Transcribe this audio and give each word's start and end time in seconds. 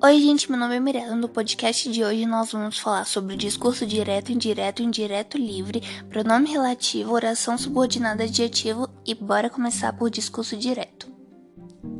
Oi, 0.00 0.20
gente, 0.20 0.48
meu 0.48 0.60
nome 0.60 0.76
é 0.76 0.80
Mirella. 0.80 1.16
No 1.16 1.28
podcast 1.28 1.90
de 1.90 2.04
hoje 2.04 2.24
nós 2.24 2.52
vamos 2.52 2.78
falar 2.78 3.04
sobre 3.04 3.34
discurso 3.34 3.84
direto, 3.84 4.30
indireto, 4.30 4.80
indireto 4.80 5.36
livre, 5.36 5.82
pronome 6.08 6.48
relativo, 6.52 7.12
oração 7.12 7.58
subordinada 7.58 8.22
adjetivo 8.22 8.88
e 9.04 9.12
bora 9.12 9.50
começar 9.50 9.92
por 9.92 10.08
discurso 10.08 10.56
direto. 10.56 11.08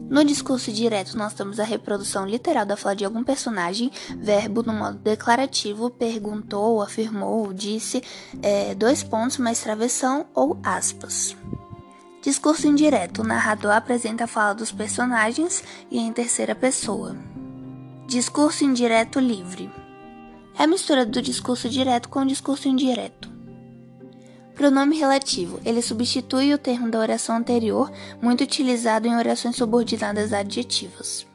No 0.09 0.24
discurso 0.24 0.70
direto, 0.70 1.19
nós 1.19 1.34
temos 1.34 1.59
a 1.59 1.64
reprodução 1.64 2.24
literal 2.24 2.64
da 2.64 2.77
fala 2.77 2.95
de 2.95 3.05
algum 3.05 3.24
personagem, 3.24 3.91
verbo 4.16 4.62
no 4.62 4.73
modo 4.73 4.98
declarativo, 4.98 5.91
perguntou, 5.91 6.80
afirmou, 6.80 7.52
disse, 7.52 8.01
é, 8.41 8.77
dois 8.77 9.02
pontos 9.02 9.38
mais 9.38 9.60
travessão 9.60 10.24
ou 10.33 10.56
aspas. 10.62 11.37
Discurso 12.23 12.69
indireto: 12.69 13.23
o 13.23 13.27
narrador 13.27 13.73
apresenta 13.73 14.23
a 14.23 14.28
fala 14.28 14.55
dos 14.55 14.70
personagens 14.70 15.65
e 15.91 15.98
em 15.98 16.12
terceira 16.12 16.55
pessoa. 16.55 17.16
Discurso 18.09 18.65
indireto 18.65 19.21
livre. 19.21 19.71
É 20.59 20.62
a 20.62 20.67
mistura 20.67 21.05
do 21.05 21.21
discurso 21.21 21.69
direto 21.69 22.09
com 22.09 22.21
o 22.21 22.27
discurso 22.27 22.67
indireto. 22.67 23.31
Pronome 24.55 24.97
relativo. 24.97 25.61
Ele 25.62 25.83
substitui 25.83 26.55
o 26.55 26.59
termo 26.59 26.91
da 26.91 26.98
oração 27.01 27.37
anterior, 27.37 27.93
muito 28.23 28.43
utilizado 28.43 29.07
em 29.07 29.15
orações 29.15 29.57
subordinadas 29.57 30.33
adjetivas. 30.33 31.27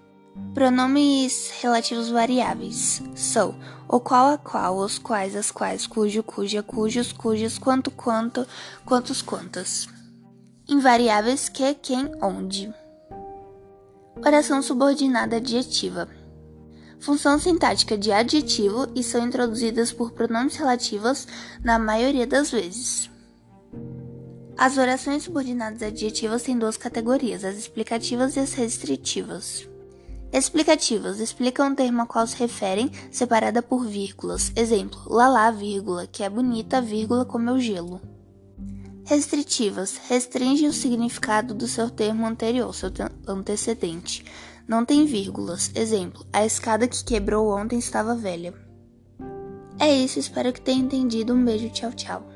Pronomes 0.55 1.51
relativos 1.61 2.09
variáveis 2.09 3.03
são 3.13 3.53
o 3.87 3.99
qual 3.99 4.33
a 4.33 4.37
qual, 4.39 4.79
os 4.79 4.97
quais 4.97 5.35
as 5.35 5.51
quais, 5.51 5.85
cujo, 5.85 6.23
cuja, 6.23 6.63
cujos, 6.63 7.13
cujas, 7.13 7.59
quanto, 7.59 7.91
quanto, 7.91 8.47
quantos, 8.83 9.21
quantas. 9.21 9.87
Invariáveis 10.67 11.49
que, 11.49 11.75
quem, 11.75 12.09
onde. 12.19 12.73
Oração 14.25 14.63
subordinada 14.63 15.35
adjetiva 15.35 16.09
função 17.03 17.37
sintática 17.37 17.97
de 17.97 18.13
adjetivo 18.13 18.87
e 18.95 19.03
são 19.03 19.27
introduzidas 19.27 19.91
por 19.91 20.13
pronomes 20.13 20.55
relativos 20.55 21.27
na 21.61 21.77
maioria 21.77 22.25
das 22.25 22.49
vezes. 22.49 23.11
As 24.57 24.77
orações 24.77 25.23
subordinadas 25.23 25.83
adjetivas 25.83 26.43
têm 26.43 26.57
duas 26.57 26.77
categorias, 26.77 27.43
as 27.43 27.57
explicativas 27.57 28.37
e 28.37 28.39
as 28.39 28.53
restritivas. 28.53 29.67
Explicativas 30.31 31.19
explicam 31.19 31.67
um 31.67 31.75
termo 31.75 32.01
a 32.01 32.05
qual 32.05 32.25
se 32.25 32.37
referem, 32.37 32.89
separada 33.11 33.61
por 33.61 33.85
vírgulas. 33.85 34.53
Exemplo, 34.55 35.01
lalá, 35.07 35.51
vírgula, 35.51 36.07
que 36.07 36.23
é 36.23 36.29
bonita, 36.29 36.81
vírgula, 36.81 37.25
como 37.25 37.49
é 37.49 37.53
o 37.53 37.59
gelo. 37.59 37.99
Restritivas 39.05 39.99
restringem 40.07 40.67
o 40.67 40.73
significado 40.73 41.53
do 41.53 41.67
seu 41.67 41.89
termo 41.89 42.25
anterior, 42.25 42.73
seu 42.73 42.89
antecedente. 43.27 44.23
Não 44.67 44.85
tem 44.85 45.05
vírgulas. 45.05 45.71
Exemplo: 45.75 46.25
a 46.31 46.45
escada 46.45 46.87
que 46.87 47.03
quebrou 47.03 47.49
ontem 47.49 47.77
estava 47.77 48.15
velha. 48.15 48.53
É 49.77 49.93
isso, 49.93 50.19
espero 50.19 50.53
que 50.53 50.61
tenha 50.61 50.81
entendido. 50.81 51.33
Um 51.33 51.43
beijo, 51.43 51.69
tchau, 51.69 51.91
tchau. 51.91 52.32